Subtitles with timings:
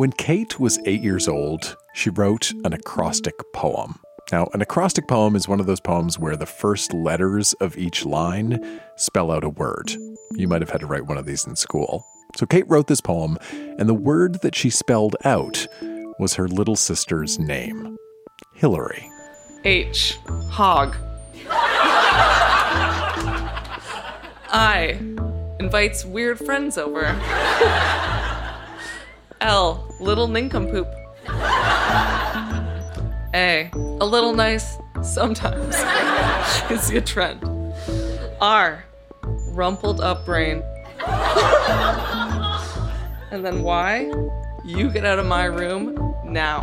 [0.00, 4.00] When Kate was eight years old, she wrote an acrostic poem.
[4.32, 8.06] Now, an acrostic poem is one of those poems where the first letters of each
[8.06, 9.92] line spell out a word.
[10.32, 12.06] You might have had to write one of these in school.
[12.34, 15.66] So Kate wrote this poem, and the word that she spelled out
[16.18, 17.98] was her little sister's name
[18.54, 19.06] Hillary.
[19.66, 20.16] H.
[20.48, 20.96] Hog.
[24.50, 24.98] I.
[25.58, 28.16] Invites weird friends over.
[29.40, 29.86] L.
[30.00, 30.86] Little nincompoop.
[33.34, 33.70] A.
[33.74, 35.76] A little nice sometimes.
[36.70, 37.44] you see a trend.
[38.40, 38.84] R.
[39.22, 40.62] Rumpled up brain.
[43.30, 44.10] and then Y.
[44.64, 46.60] You get out of my room now.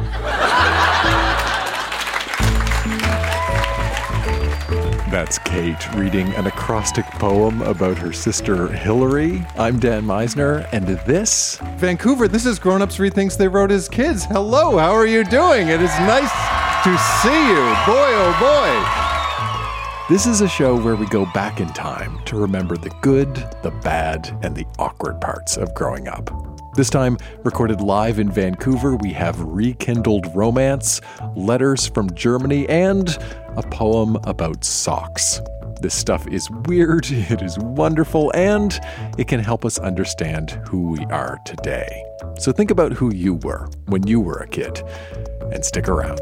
[4.67, 9.45] That's Kate reading an acrostic poem about her sister Hillary.
[9.57, 13.87] I'm Dan Misener, and this Vancouver, this is Grown Ups Read Things They Wrote as
[13.87, 14.25] Kids.
[14.25, 15.69] Hello, how are you doing?
[15.69, 16.31] It is nice
[16.83, 17.63] to see you.
[17.85, 20.13] Boy, oh boy.
[20.13, 23.71] This is a show where we go back in time to remember the good, the
[23.83, 26.29] bad, and the awkward parts of growing up.
[26.77, 31.01] This time, recorded live in Vancouver, we have rekindled romance,
[31.35, 33.17] letters from Germany, and
[33.55, 35.41] a poem about socks.
[35.81, 38.79] This stuff is weird, it is wonderful, and
[39.17, 42.05] it can help us understand who we are today.
[42.37, 44.79] So think about who you were when you were a kid,
[45.51, 46.21] and stick around.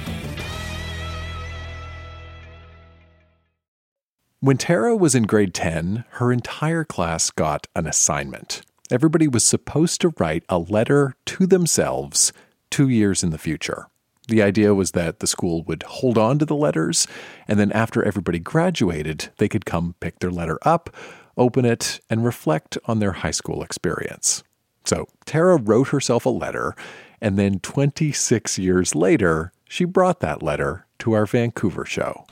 [4.43, 8.63] When Tara was in grade 10, her entire class got an assignment.
[8.89, 12.33] Everybody was supposed to write a letter to themselves
[12.71, 13.85] two years in the future.
[14.29, 17.05] The idea was that the school would hold on to the letters,
[17.47, 20.89] and then after everybody graduated, they could come pick their letter up,
[21.37, 24.41] open it, and reflect on their high school experience.
[24.85, 26.75] So Tara wrote herself a letter,
[27.21, 32.25] and then 26 years later, she brought that letter to our Vancouver show.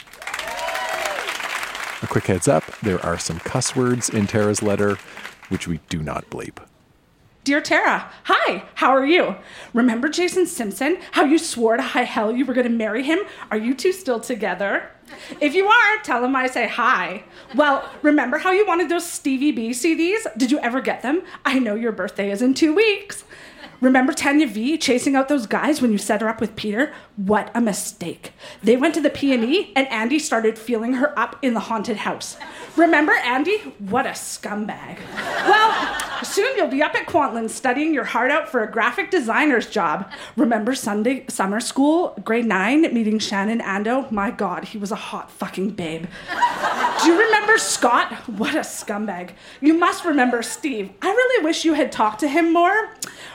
[2.01, 4.97] A quick heads up there are some cuss words in Tara's letter,
[5.49, 6.57] which we do not bleep.
[7.43, 9.35] Dear Tara, hi, how are you?
[9.73, 10.97] Remember Jason Simpson?
[11.11, 13.19] How you swore to high hell you were going to marry him?
[13.51, 14.91] Are you two still together?
[15.41, 17.23] If you are, tell him I say hi.
[17.55, 20.25] Well, remember how you wanted those Stevie B CDs?
[20.37, 21.23] Did you ever get them?
[21.43, 23.23] I know your birthday is in two weeks.
[23.81, 26.93] Remember Tanya V chasing out those guys when you set her up with Peter?
[27.19, 28.31] What a mistake.
[28.63, 32.37] They went to the PNE and Andy started feeling her up in the haunted house.
[32.77, 33.57] Remember Andy?
[33.77, 34.99] What a scumbag.
[35.15, 39.67] Well, soon you'll be up at Kwantlen studying your heart out for a graphic designer's
[39.67, 40.09] job.
[40.37, 44.09] Remember Sunday summer school, grade 9, meeting Shannon Ando?
[44.11, 46.05] My god, he was a hot fucking babe.
[47.01, 48.13] Do you remember Scott?
[48.29, 49.31] What a scumbag.
[49.59, 50.91] You must remember Steve.
[51.01, 52.91] I really wish you had talked to him more.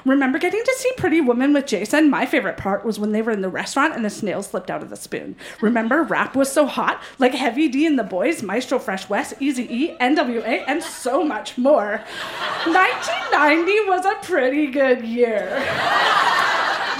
[0.07, 2.09] Remember getting to see Pretty Woman with Jason?
[2.09, 4.83] My favorite part was when they were in the restaurant and the snail slipped out
[4.83, 5.37] of the spoon.
[5.61, 9.65] Remember, rap was so hot, like Heavy D and the Boys, Maestro Fresh Wes, Easy
[9.65, 12.01] E, NWA, and so much more.
[12.67, 16.43] 1990 was a pretty good year.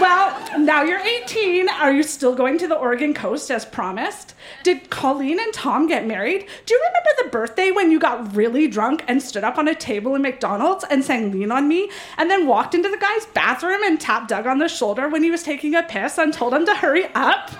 [0.01, 1.69] Well, now you're 18.
[1.69, 4.35] Are you still going to the Oregon coast as promised?
[4.65, 6.47] Did Colleen and Tom get married?
[6.67, 9.75] Do you remember the birthday when you got really drunk and stood up on a
[9.75, 13.83] table in McDonald's and sang Lean on Me and then walked into the guy's bathroom
[13.85, 16.67] and tapped Doug on the shoulder when he was taking a piss and told him
[16.67, 17.51] to hurry up?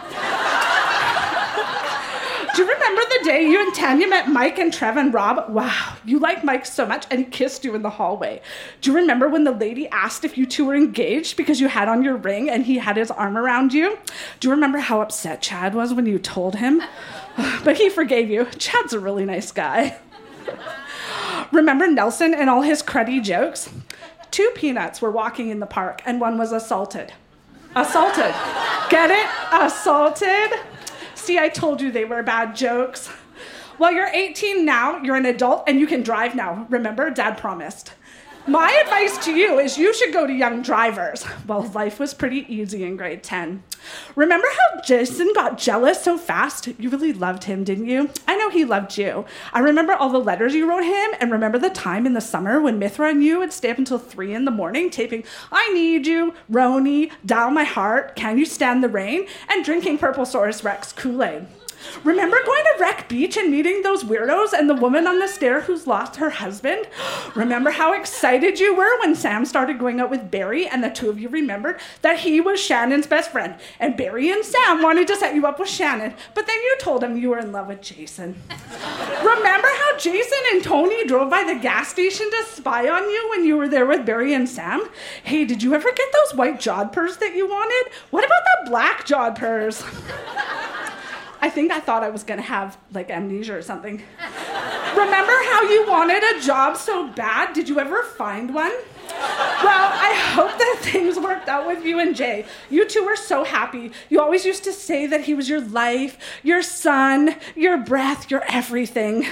[2.55, 5.51] Do you remember the day you and Tanya met Mike and Trev and Rob?
[5.51, 8.41] Wow, you like Mike so much and he kissed you in the hallway.
[8.81, 11.89] Do you remember when the lady asked if you two were engaged because you had
[11.89, 13.99] on your ring and he had his arm around you?
[14.39, 16.81] Do you remember how upset Chad was when you told him?
[17.65, 18.45] But he forgave you.
[18.59, 19.99] Chad's a really nice guy.
[21.53, 23.69] remember Nelson and all his cruddy jokes?
[24.31, 27.13] Two peanuts were walking in the park and one was assaulted.
[27.75, 28.33] Assaulted.
[28.91, 29.27] Get it?
[29.53, 30.61] Assaulted?
[31.25, 33.09] See, I told you they were bad jokes.
[33.79, 36.67] Well, you're 18 now, you're an adult, and you can drive now.
[36.69, 37.95] Remember, dad promised.
[38.47, 41.25] My advice to you is you should go to Young Drivers.
[41.47, 43.63] Well, life was pretty easy in grade 10.
[44.15, 46.69] Remember how Jason got jealous so fast?
[46.79, 48.11] You really loved him, didn't you?
[48.29, 49.25] I know he loved you.
[49.55, 52.61] I remember all the letters you wrote him, and remember the time in the summer
[52.61, 56.07] when Mithra and you would stay up until 3 in the morning taping I Need
[56.07, 61.25] You, Roni, Dial My Heart, Can You Stand the Rain, and drinking Purplesaurus Rex Kool
[61.25, 61.47] Aid.
[62.03, 65.63] Remember going to Wreck Beach and meeting those weirdos and the woman on the stair
[65.63, 66.87] who's lost her husband?
[67.35, 71.11] Remember how excited you were when Sam started going out with Barry and the two
[71.11, 75.17] of you remembered that he was Shannon's best friend and Barry and Sam wanted to
[75.17, 77.81] set you up with Shannon, but then you told him you were in love with
[77.81, 78.41] Jason.
[79.23, 83.45] Remember how Jason and Tony drove by the gas station to spy on you when
[83.45, 84.89] you were there with Barry and Sam?
[85.23, 87.93] Hey, did you ever get those white jodhpurs that you wanted?
[88.11, 89.83] What about the black jodhpurs?
[91.45, 94.01] I think I thought I was gonna have like amnesia or something.
[94.97, 97.53] Remember how you wanted a job so bad?
[97.53, 98.73] Did you ever find one?
[99.11, 102.47] Well, I hope that things worked out with you and Jay.
[102.71, 103.93] You two were so happy.
[104.09, 108.43] You always used to say that he was your life, your sun, your breath, your
[108.49, 109.27] everything.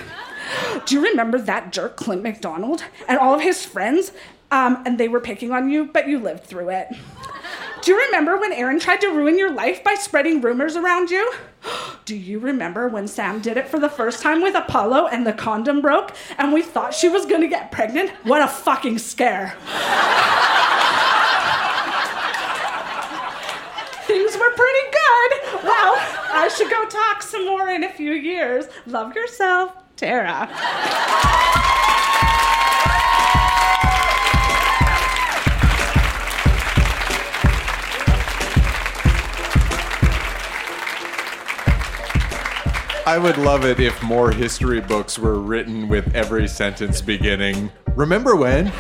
[0.85, 4.13] Do you remember that jerk Clint McDonald and all of his friends?
[4.51, 6.89] Um, and they were picking on you, but you lived through it.
[7.81, 11.33] Do you remember when Aaron tried to ruin your life by spreading rumors around you?
[12.05, 15.33] Do you remember when Sam did it for the first time with Apollo and the
[15.33, 18.11] condom broke and we thought she was gonna get pregnant?
[18.25, 19.55] What a fucking scare.
[24.07, 25.63] Things were pretty good.
[25.63, 25.95] Well,
[26.33, 28.67] I should go talk some more in a few years.
[28.87, 30.49] Love yourself, Tara.
[43.05, 48.37] I would love it if more history books were written with every sentence beginning, Remember
[48.37, 48.73] when?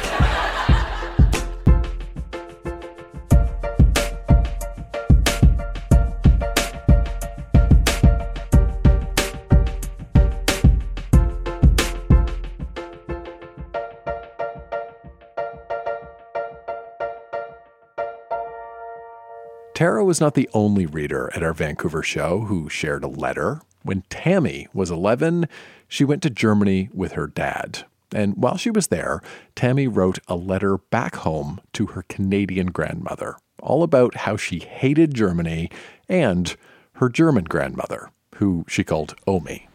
[19.74, 23.60] Tara was not the only reader at our Vancouver show who shared a letter.
[23.82, 25.48] When Tammy was 11,
[25.88, 27.84] she went to Germany with her dad.
[28.14, 29.22] And while she was there,
[29.54, 35.14] Tammy wrote a letter back home to her Canadian grandmother, all about how she hated
[35.14, 35.70] Germany
[36.08, 36.54] and
[36.94, 39.68] her German grandmother, who she called Omi.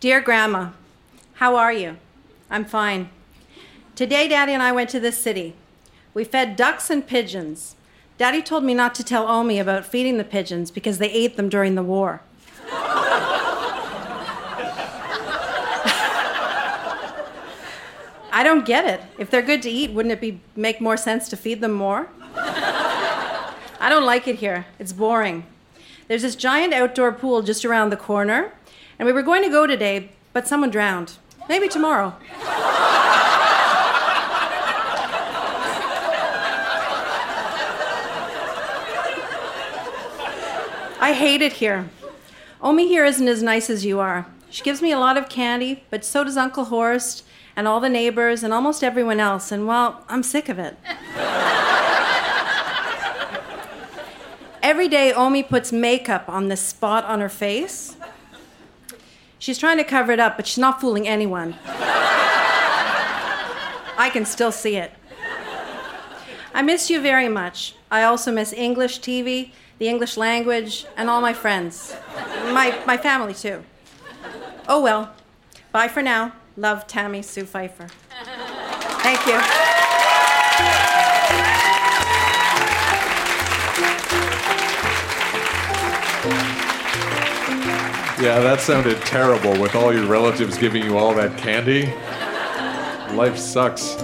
[0.00, 0.70] Dear Grandma,
[1.34, 1.96] how are you?
[2.50, 3.08] I'm fine.
[3.94, 5.54] Today, Daddy and I went to the city.
[6.14, 7.76] We fed ducks and pigeons.
[8.18, 11.48] Daddy told me not to tell Omi about feeding the pigeons because they ate them
[11.48, 12.20] during the war.
[18.42, 19.00] I don't get it.
[19.18, 22.08] If they're good to eat, wouldn't it be make more sense to feed them more?
[22.34, 24.66] I don't like it here.
[24.80, 25.46] It's boring.
[26.08, 28.52] There's this giant outdoor pool just around the corner,
[28.98, 31.18] and we were going to go today, but someone drowned.
[31.48, 32.16] Maybe tomorrow.
[41.00, 41.88] I hate it here.
[42.60, 44.26] Omi here isn't as nice as you are.
[44.50, 47.22] She gives me a lot of candy, but so does Uncle Horst
[47.56, 50.76] and all the neighbors and almost everyone else, and well, I'm sick of it.
[54.62, 57.96] Every day, Omi puts makeup on this spot on her face.
[59.38, 61.56] She's trying to cover it up, but she's not fooling anyone.
[63.98, 64.92] I can still see it.
[66.54, 67.74] I miss you very much.
[67.90, 71.96] I also miss English TV, the English language, and all my friends.
[72.52, 73.64] My, my family, too.
[74.68, 75.12] Oh well.
[75.72, 76.32] Bye for now.
[76.56, 77.88] Love, Tammy Sue Pfeiffer.
[79.02, 79.40] Thank you.
[88.22, 91.86] Yeah, that sounded terrible with all your relatives giving you all that candy.
[93.16, 93.96] Life sucks.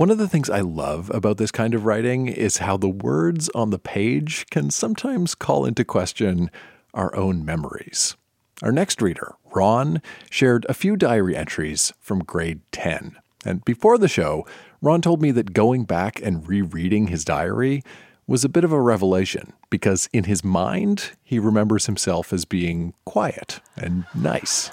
[0.00, 3.50] One of the things I love about this kind of writing is how the words
[3.50, 6.50] on the page can sometimes call into question
[6.94, 8.16] our own memories.
[8.62, 13.16] Our next reader, Ron, shared a few diary entries from grade 10.
[13.44, 14.46] And before the show,
[14.80, 17.82] Ron told me that going back and rereading his diary
[18.26, 22.94] was a bit of a revelation because in his mind, he remembers himself as being
[23.04, 24.70] quiet and nice.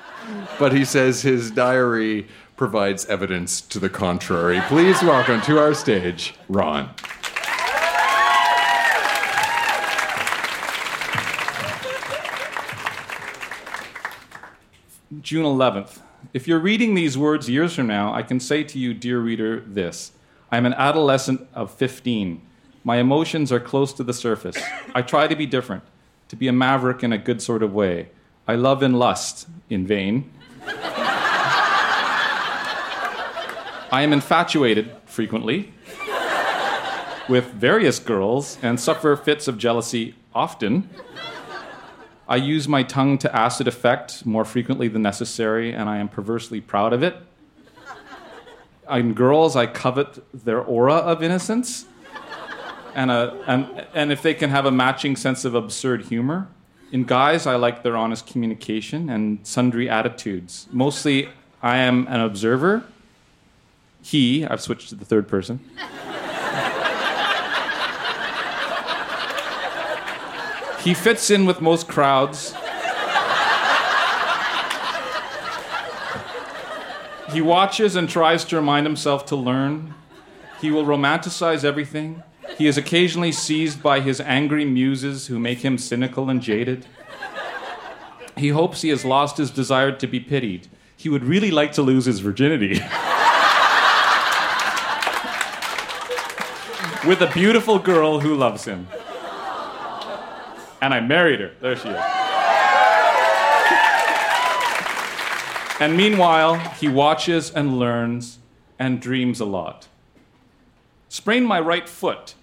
[0.57, 4.59] But he says his diary provides evidence to the contrary.
[4.61, 6.89] Please welcome to our stage Ron.
[15.21, 15.99] June 11th.
[16.33, 19.59] If you're reading these words years from now, I can say to you, dear reader,
[19.59, 20.11] this
[20.51, 22.41] I am an adolescent of 15.
[22.83, 24.57] My emotions are close to the surface.
[24.95, 25.83] I try to be different,
[26.29, 28.09] to be a maverick in a good sort of way.
[28.47, 30.31] I love and lust, in vain.
[33.89, 35.73] I am infatuated frequently
[37.29, 40.89] with various girls and suffer fits of jealousy often.
[42.27, 46.59] I use my tongue to acid effect more frequently than necessary, and I am perversely
[46.59, 47.15] proud of it.
[48.91, 51.85] In girls, I covet their aura of innocence,
[52.93, 56.49] and, a, and, and if they can have a matching sense of absurd humor.
[56.91, 60.67] In guys, I like their honest communication and sundry attitudes.
[60.71, 61.29] Mostly,
[61.61, 62.83] I am an observer.
[64.01, 65.59] He, I've switched to the third person.
[70.83, 72.53] He fits in with most crowds.
[77.33, 79.93] He watches and tries to remind himself to learn.
[80.61, 82.23] He will romanticize everything.
[82.57, 86.85] He is occasionally seized by his angry muses who make him cynical and jaded.
[88.37, 90.69] He hopes he has lost his desire to be pitied.
[90.95, 92.79] He would really like to lose his virginity.
[97.07, 98.87] With a beautiful girl who loves him
[100.81, 101.51] and I married her.
[101.61, 102.01] There she is.
[105.79, 108.39] and meanwhile, he watches and learns
[108.79, 109.87] and dreams a lot.
[111.09, 112.35] Sprained my right foot.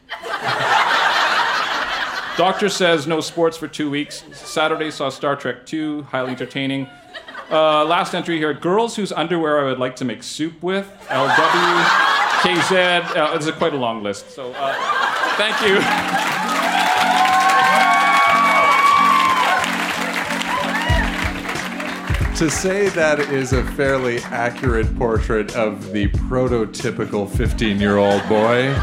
[2.37, 4.25] Doctor says no sports for two weeks.
[4.33, 6.89] Saturday saw Star Trek 2, highly entertaining.
[7.51, 10.91] Uh, last entry here girls whose underwear I would like to make soup with.
[11.09, 12.14] LW,
[12.45, 13.17] KZ.
[13.17, 14.31] Uh, it's a quite a long list.
[14.31, 14.75] So uh,
[15.37, 15.81] thank you.
[22.37, 28.75] to say that is a fairly accurate portrait of the prototypical 15 year old boy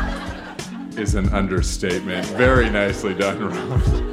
[0.98, 2.26] is an understatement.
[2.28, 4.11] Very nicely done, Ron.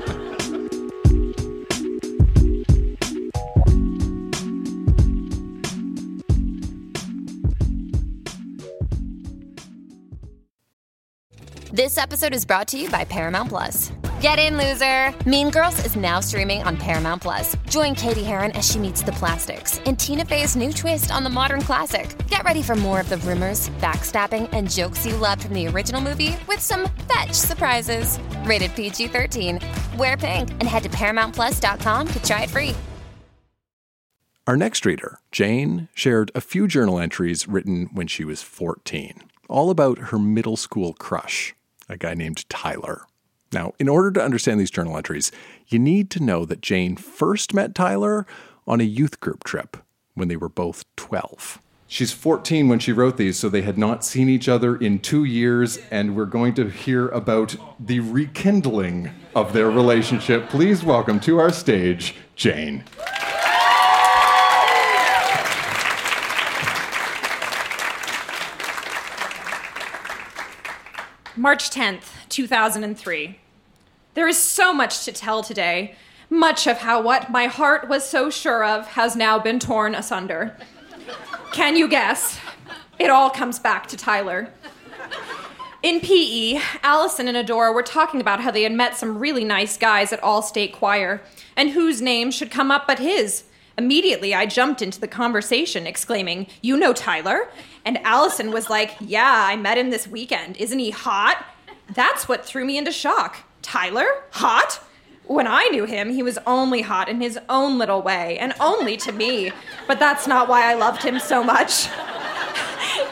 [11.98, 13.90] This episode is brought to you by Paramount Plus.
[14.20, 15.12] Get in, loser!
[15.28, 17.56] Mean Girls is now streaming on Paramount Plus.
[17.70, 21.28] Join Cady Heron as she meets the plastics in Tina Fey's new twist on the
[21.28, 22.14] modern classic.
[22.28, 26.00] Get ready for more of the rumors, backstabbing, and jokes you loved from the original
[26.00, 28.20] movie with some fetch surprises.
[28.44, 29.58] Rated PG 13.
[29.98, 32.76] Wear pink and head to ParamountPlus.com to try it free.
[34.46, 39.68] Our next reader, Jane, shared a few journal entries written when she was 14, all
[39.68, 41.56] about her middle school crush,
[41.88, 43.06] a guy named Tyler.
[43.52, 45.32] Now, in order to understand these journal entries,
[45.68, 48.26] you need to know that Jane first met Tyler
[48.66, 49.78] on a youth group trip
[50.14, 51.60] when they were both 12.
[51.90, 55.24] She's 14 when she wrote these, so they had not seen each other in two
[55.24, 60.50] years, and we're going to hear about the rekindling of their relationship.
[60.50, 62.84] Please welcome to our stage, Jane.
[71.38, 73.38] March 10th, 2003.
[74.14, 75.94] There is so much to tell today,
[76.28, 80.56] much of how what my heart was so sure of has now been torn asunder.
[81.52, 82.40] Can you guess?
[82.98, 84.52] It all comes back to Tyler.
[85.80, 89.76] In PE, Allison and Adora were talking about how they had met some really nice
[89.76, 91.22] guys at All State Choir,
[91.56, 93.44] and whose name should come up but his.
[93.78, 97.48] Immediately, I jumped into the conversation, exclaiming, You know Tyler?
[97.84, 100.56] And Allison was like, Yeah, I met him this weekend.
[100.56, 101.46] Isn't he hot?
[101.94, 103.36] That's what threw me into shock.
[103.62, 104.06] Tyler?
[104.32, 104.84] Hot?
[105.26, 108.96] When I knew him, he was only hot in his own little way, and only
[108.96, 109.52] to me.
[109.86, 111.88] But that's not why I loved him so much.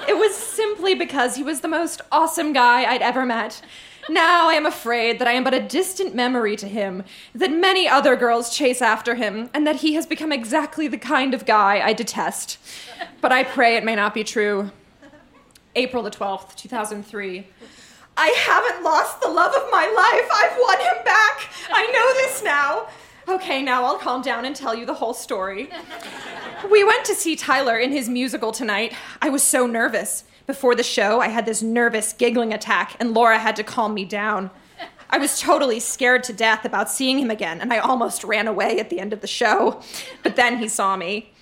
[0.09, 3.61] It was simply because he was the most awesome guy I'd ever met.
[4.09, 7.03] Now I am afraid that I am but a distant memory to him,
[7.35, 11.35] that many other girls chase after him, and that he has become exactly the kind
[11.35, 12.59] of guy I detest.
[13.21, 14.71] But I pray it may not be true.
[15.75, 17.47] April the 12th, 2003.
[18.17, 20.29] I haven't lost the love of my life.
[20.33, 21.51] I've won him back.
[21.71, 22.87] I know this now.
[23.29, 25.69] Okay, now I'll calm down and tell you the whole story.
[26.71, 28.95] We went to see Tyler in his musical tonight.
[29.21, 30.25] I was so nervous.
[30.47, 34.05] Before the show, I had this nervous giggling attack, and Laura had to calm me
[34.05, 34.51] down.
[35.11, 38.79] I was totally scared to death about seeing him again, and I almost ran away
[38.79, 39.81] at the end of the show.
[40.23, 41.33] But then he saw me.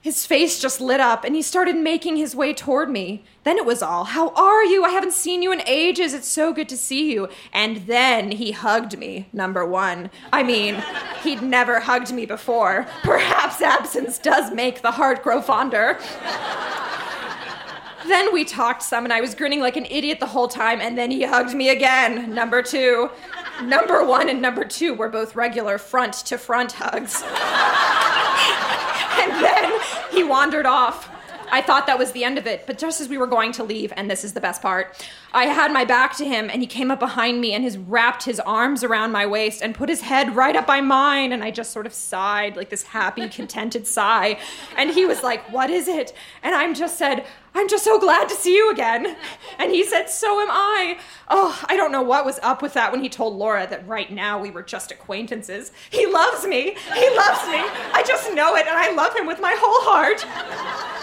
[0.00, 3.24] His face just lit up and he started making his way toward me.
[3.42, 4.84] Then it was all, How are you?
[4.84, 6.14] I haven't seen you in ages.
[6.14, 7.28] It's so good to see you.
[7.52, 10.10] And then he hugged me, number one.
[10.32, 10.80] I mean,
[11.24, 12.86] he'd never hugged me before.
[13.02, 15.98] Perhaps absence does make the heart grow fonder.
[18.08, 20.96] Then we talked some and I was grinning like an idiot the whole time, and
[20.96, 23.10] then he hugged me again, number two.
[23.62, 27.22] Number one and number two were both regular front to front hugs.
[29.22, 29.80] and then
[30.12, 31.08] he wandered off.
[31.50, 33.64] I thought that was the end of it, but just as we were going to
[33.64, 36.66] leave, and this is the best part, I had my back to him and he
[36.66, 40.00] came up behind me and has wrapped his arms around my waist and put his
[40.00, 41.32] head right up by mine.
[41.32, 44.38] And I just sort of sighed, like this happy, contented sigh.
[44.76, 46.14] And he was like, What is it?
[46.42, 49.16] And I just said, I'm just so glad to see you again.
[49.58, 50.98] And he said, So am I.
[51.28, 54.10] Oh, I don't know what was up with that when he told Laura that right
[54.10, 55.72] now we were just acquaintances.
[55.90, 56.76] He loves me.
[56.94, 57.60] He loves me.
[57.92, 60.95] I just know it, and I love him with my whole heart.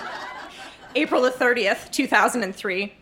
[0.96, 2.94] April the 30th, 2003.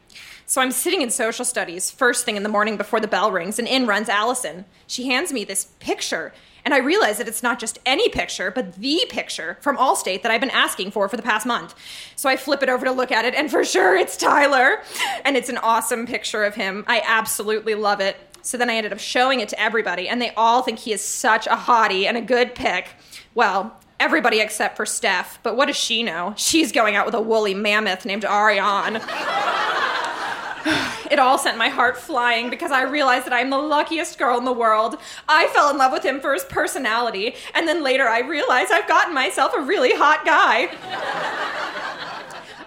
[0.45, 3.57] So I'm sitting in social studies, first thing in the morning before the bell rings,
[3.57, 4.65] and in runs Allison.
[4.85, 6.33] She hands me this picture,
[6.65, 10.31] and I realize that it's not just any picture, but the picture from Allstate that
[10.31, 11.73] I've been asking for for the past month.
[12.17, 14.81] So I flip it over to look at it, and for sure it's Tyler.
[15.23, 16.83] And it's an awesome picture of him.
[16.85, 18.17] I absolutely love it.
[18.41, 21.01] So then I ended up showing it to everybody, and they all think he is
[21.01, 22.89] such a hottie and a good pick.
[23.35, 26.33] Well, everybody except for Steph, but what does she know?
[26.35, 28.95] She's going out with a woolly mammoth named Ariane.
[31.11, 34.45] it all sent my heart flying because I realized that I'm the luckiest girl in
[34.45, 34.97] the world.
[35.29, 38.87] I fell in love with him for his personality, and then later I realized I've
[38.87, 40.71] gotten myself a really hot guy.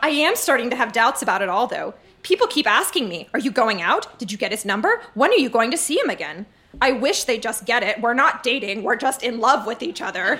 [0.00, 1.94] I am starting to have doubts about it all, though.
[2.22, 4.20] People keep asking me, Are you going out?
[4.20, 5.02] Did you get his number?
[5.14, 6.46] When are you going to see him again?
[6.81, 8.00] I wish they just get it.
[8.00, 10.38] We're not dating, we're just in love with each other.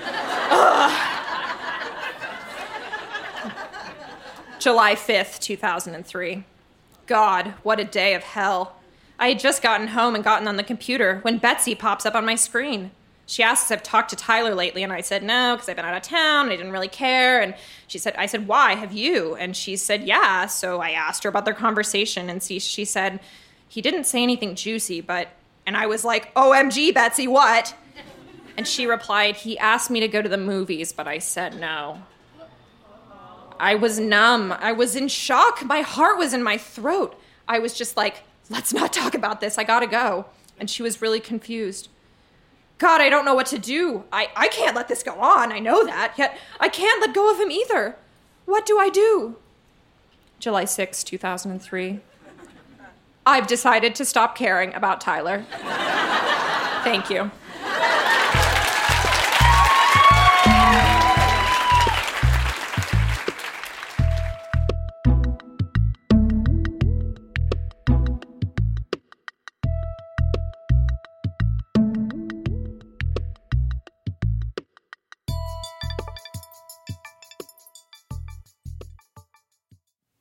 [4.59, 6.43] July 5th, 2003.
[7.05, 8.77] God, what a day of hell.
[9.19, 12.25] I had just gotten home and gotten on the computer when Betsy pops up on
[12.25, 12.91] my screen.
[13.27, 15.85] She asks if I've talked to Tyler lately, and I said no, because I've been
[15.85, 17.41] out of town and I didn't really care.
[17.41, 17.55] And
[17.87, 18.73] she said, I said, why?
[18.75, 19.35] Have you?
[19.35, 20.47] And she said, yeah.
[20.47, 23.19] So I asked her about their conversation, and she, she said,
[23.67, 25.29] he didn't say anything juicy, but.
[25.65, 27.75] And I was like, OMG, Betsy, what?
[28.57, 32.03] And she replied, he asked me to go to the movies, but I said no.
[33.59, 34.53] I was numb.
[34.59, 35.63] I was in shock.
[35.65, 37.19] My heart was in my throat.
[37.47, 39.57] I was just like, let's not talk about this.
[39.57, 40.25] I gotta go.
[40.59, 41.89] And she was really confused.
[42.77, 44.03] God, I don't know what to do.
[44.11, 45.51] I, I can't let this go on.
[45.51, 46.15] I know that.
[46.17, 47.97] Yet I can't let go of him either.
[48.45, 49.37] What do I do?
[50.39, 52.01] July 6, 2003.
[53.25, 55.45] I've decided to stop caring about Tyler.
[56.83, 57.31] Thank you.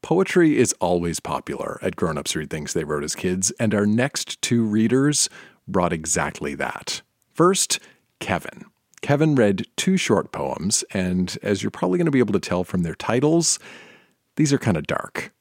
[0.05, 3.87] Poetry is always popular at Grown Ups Read Things They Wrote as Kids, and our
[3.87, 5.31] next two readers
[5.67, 7.01] brought exactly that.
[7.33, 7.81] First,
[8.21, 8.67] Kevin.
[9.01, 12.65] Kevin read two short poems, and as you're probably going to be able to tell
[12.65, 13.59] from their titles,
[14.37, 15.33] these are kind of dark.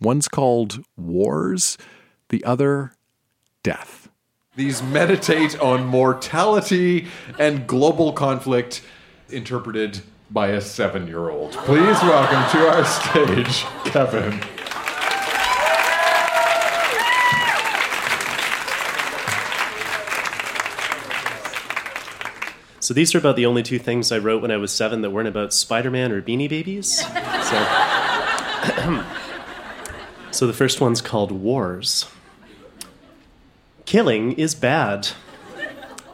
[0.00, 1.76] One's called Wars,
[2.28, 2.92] the other,
[3.64, 4.08] Death.
[4.54, 7.08] These meditate on mortality
[7.40, 8.82] and global conflict
[9.30, 10.02] interpreted
[10.32, 11.52] by a seven year old.
[11.52, 14.40] Please welcome to our stage, Kevin.
[22.80, 25.10] So these are about the only two things I wrote when I was seven that
[25.10, 26.98] weren't about Spider Man or Beanie Babies.
[26.98, 27.06] So,
[30.32, 32.06] so the first one's called Wars.
[33.86, 35.08] Killing is bad.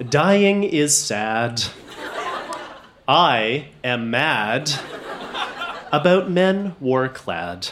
[0.09, 1.64] Dying is sad.
[3.10, 4.70] I am mad
[5.90, 7.68] about men war clad.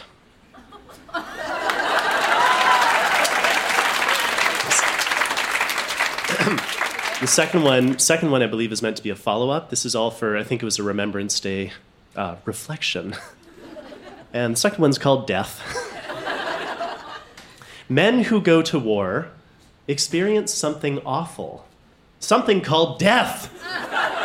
[7.21, 9.69] the second one, second one, I believe, is meant to be a follow up.
[9.69, 11.73] This is all for, I think it was a Remembrance Day
[12.17, 13.15] uh, reflection.
[14.33, 15.63] And the second one's called Death.
[17.89, 19.29] Men who go to war
[19.89, 21.67] experience something awful,
[22.21, 23.51] something called death.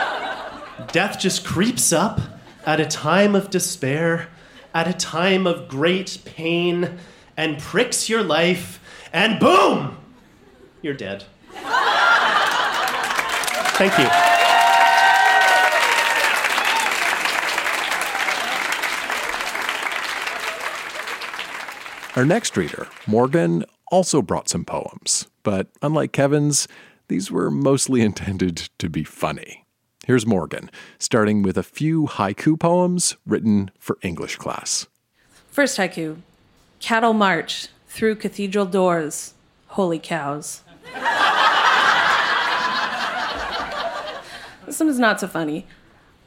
[0.87, 2.21] Death just creeps up
[2.65, 4.29] at a time of despair,
[4.73, 6.99] at a time of great pain,
[7.37, 8.79] and pricks your life,
[9.13, 9.97] and boom!
[10.81, 11.25] You're dead.
[13.73, 14.07] Thank you.
[22.15, 26.67] Our next reader, Morgan, also brought some poems, but unlike Kevin's,
[27.07, 29.60] these were mostly intended to be funny.
[30.11, 30.69] Here's Morgan,
[30.99, 34.87] starting with a few haiku poems written for English class.
[35.49, 36.17] First haiku
[36.81, 39.35] Cattle march through cathedral doors.
[39.67, 40.63] Holy cows.
[44.65, 45.65] this one is not so funny.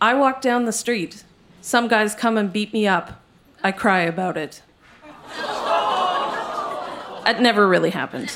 [0.00, 1.22] I walk down the street.
[1.60, 3.20] Some guys come and beat me up.
[3.62, 4.62] I cry about it.
[7.26, 8.34] It never really happened.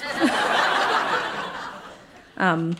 [2.37, 2.77] um,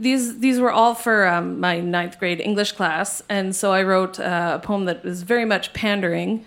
[0.00, 4.20] these these were all for um, my ninth grade English class, and so I wrote
[4.20, 6.44] uh, a poem that was very much pandering.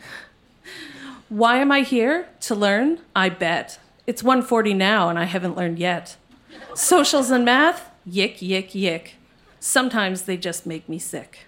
[1.29, 2.99] Why am I here to learn?
[3.15, 6.15] I bet it's 1:40 now, and I haven't learned yet.
[6.73, 9.15] Socials and math, yick yick yick.
[9.59, 11.39] Sometimes they just make me sick.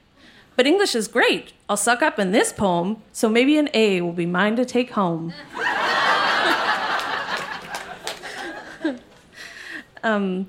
[0.55, 1.53] But English is great.
[1.67, 4.91] I'll suck up in this poem, so maybe an A will be mine to take
[4.91, 5.33] home.
[10.03, 10.47] um,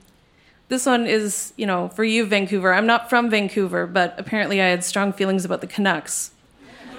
[0.68, 2.72] this one is, you know, for you, Vancouver.
[2.72, 6.30] I'm not from Vancouver, but apparently I had strong feelings about the Canucks.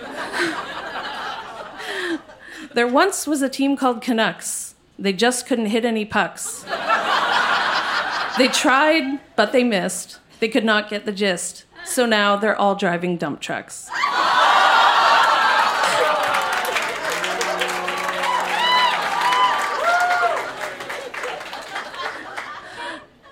[2.73, 4.75] there once was a team called Canucks.
[4.99, 6.63] They just couldn't hit any pucks.
[8.37, 10.19] they tried, but they missed.
[10.39, 11.65] They could not get the gist.
[11.85, 13.89] So now they're all driving dump trucks.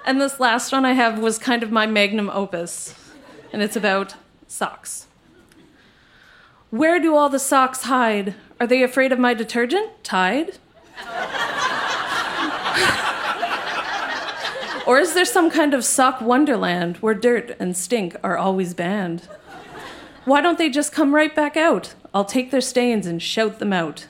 [0.05, 2.95] And this last one I have was kind of my magnum opus,
[3.53, 4.15] and it's about
[4.47, 5.07] socks.
[6.69, 8.35] Where do all the socks hide?
[8.59, 10.03] Are they afraid of my detergent?
[10.03, 10.57] Tide?
[14.87, 19.29] or is there some kind of sock wonderland where dirt and stink are always banned?
[20.25, 21.93] Why don't they just come right back out?
[22.13, 24.07] I'll take their stains and shout them out.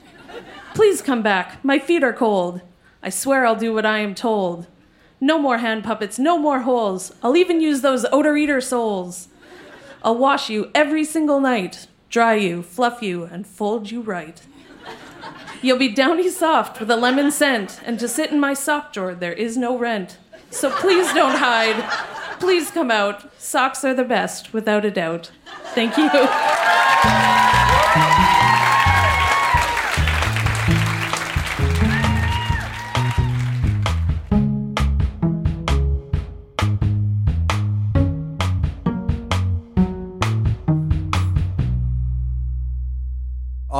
[0.74, 1.64] Please come back.
[1.64, 2.62] My feet are cold.
[3.04, 4.68] I swear I'll do what I am told.
[5.24, 7.14] No more hand puppets, no more holes.
[7.24, 9.30] I'll even use those odor eater soles.
[10.04, 14.42] I'll wash you every single night, dry you, fluff you, and fold you right.
[15.62, 19.16] You'll be downy soft with a lemon scent, and to sit in my sock drawer
[19.16, 20.18] there is no rent.
[20.50, 21.82] So please don't hide.
[22.42, 23.32] Please come out.
[23.42, 25.32] Socks are the best, without a doubt.
[25.74, 26.10] Thank you.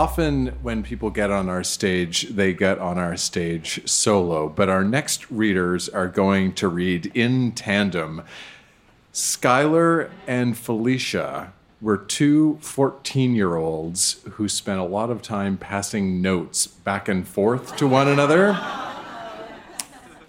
[0.04, 4.50] Often, when people get on our stage, they get on our stage solo.
[4.50, 8.22] But our next readers are going to read in tandem.
[9.14, 16.22] Skylar and Felicia were two 14 year olds who spent a lot of time passing
[16.22, 18.60] notes back and forth to one another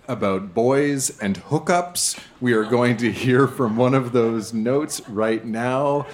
[0.07, 2.17] about boys and hookups.
[2.41, 6.07] We are going to hear from one of those notes right now.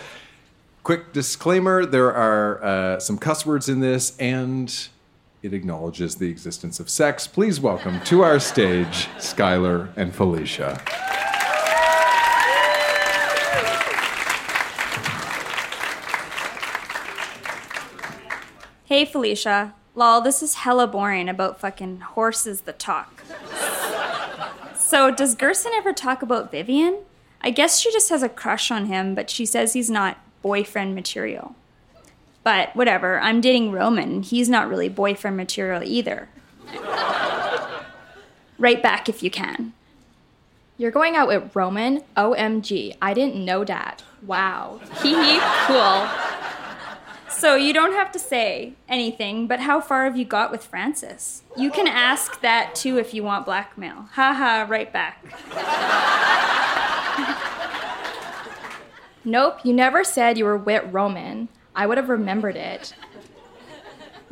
[0.83, 4.88] Quick disclaimer there are uh, some cuss words in this, and
[5.43, 7.27] it acknowledges the existence of sex.
[7.27, 10.81] Please welcome to our stage Skylar and Felicia.
[18.87, 19.75] Hey Felicia.
[19.95, 23.23] Lol, this is hella boring about fucking horses that talk.
[24.75, 27.01] so, does Gerson ever talk about Vivian?
[27.43, 30.94] I guess she just has a crush on him, but she says he's not boyfriend
[30.94, 31.55] material.
[32.42, 34.22] But whatever, I'm dating Roman.
[34.22, 36.29] He's not really boyfriend material either.
[38.59, 39.72] right back if you can.
[40.79, 42.03] You're going out with Roman?
[42.16, 44.03] OMG, I didn't know that.
[44.26, 44.81] Wow.
[45.03, 46.09] Hee hee, cool.
[47.31, 51.42] So you don't have to say anything, but how far have you got with Francis?
[51.57, 54.09] You can ask that too if you want blackmail.
[54.12, 55.24] Haha, right back.
[59.25, 61.49] Nope, you never said you were wit Roman.
[61.75, 62.95] I would have remembered it.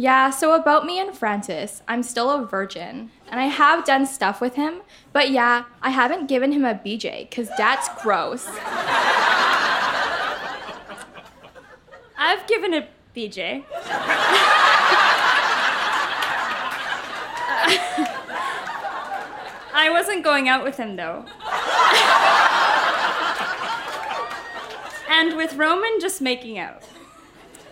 [0.00, 4.40] Yeah, so about me and Francis, I'm still a virgin, and I have done stuff
[4.40, 8.46] with him, but yeah, I haven't given him a BJ, because that's gross.
[12.16, 13.64] I've given a BJ.
[19.74, 21.24] I wasn't going out with him though.
[25.18, 26.84] And with Roman just making out.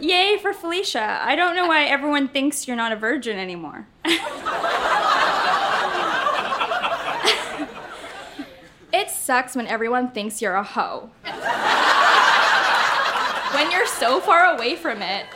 [0.01, 1.21] Yay for Felicia.
[1.23, 3.87] I don't know why everyone thinks you're not a virgin anymore.
[8.93, 11.11] it sucks when everyone thinks you're a hoe.
[13.55, 15.27] when you're so far away from it.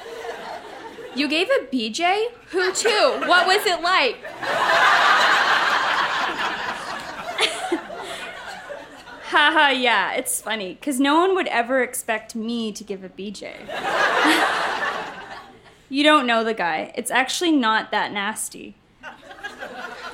[1.14, 2.27] You gave a BJ?
[2.51, 3.23] Who to?
[3.27, 4.18] What was it like?
[9.42, 13.55] Haha, yeah, it's funny, because no one would ever expect me to give a BJ.
[15.88, 16.92] you don't know the guy.
[16.94, 18.74] It's actually not that nasty.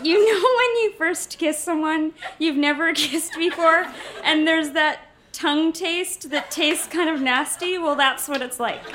[0.01, 3.89] You know when you first kiss someone you've never kissed before,
[4.23, 5.01] and there's that
[5.33, 7.79] tongue taste that tastes kind of nasty?
[7.79, 8.81] Well, that's what it's like.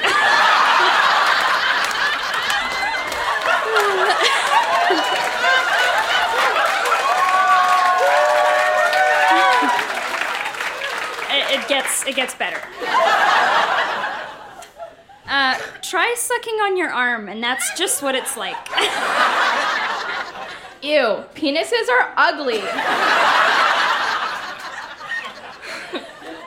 [11.52, 12.62] it gets it gets better.
[15.28, 18.56] Uh, try sucking on your arm, and that's just what it's like.
[20.82, 22.62] Ew, penises are ugly.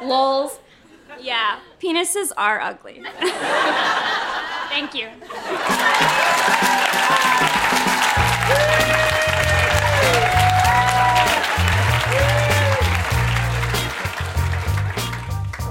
[0.06, 0.58] Lols.
[1.20, 3.02] Yeah, penises are ugly.
[4.68, 5.08] Thank you.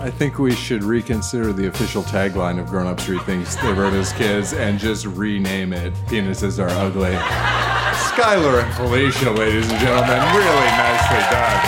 [0.04, 3.94] I think we should reconsider the official tagline of Grown Ups Read Things They Wrote
[3.94, 7.13] as Kids and just rename it Penises Are Ugly.
[8.12, 11.63] Skylar and Felicia, ladies and gentlemen, really nicely done.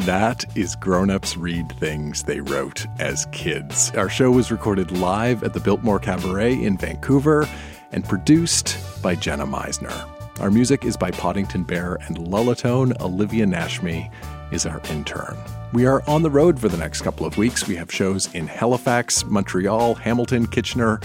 [0.00, 3.90] That is Grown Ups Read Things They Wrote as Kids.
[3.92, 7.48] Our show was recorded live at the Biltmore Cabaret in Vancouver
[7.92, 10.06] and produced by Jenna Misener.
[10.40, 13.00] Our music is by Poddington Bear and Lullatone.
[13.00, 14.12] Olivia Nashmi
[14.50, 15.36] is our intern.
[15.72, 17.68] We are on the road for the next couple of weeks.
[17.68, 21.00] We have shows in Halifax, Montreal, Hamilton, Kitchener,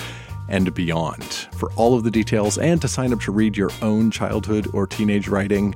[0.47, 1.23] and beyond.
[1.58, 4.88] For all of the details and to sign up to read your own childhood or
[4.88, 5.75] teenage writing,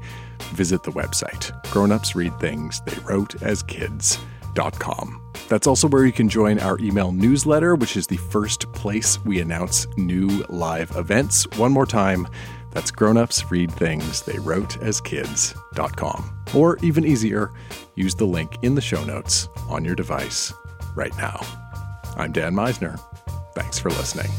[0.52, 5.22] visit the website Grownups Read Things They Wrote as Kids.com.
[5.50, 9.40] That's also where you can join our email newsletter, which is the first place we
[9.40, 11.48] announce new live events.
[11.58, 12.28] One more time,
[12.72, 16.38] that's grownups read things they wrote as kids.com.
[16.56, 17.52] Or even easier,
[17.96, 20.54] use the link in the show notes on your device
[20.96, 21.40] right now.
[22.16, 23.00] I'm Dan Misener.
[23.54, 24.32] Thanks for listening.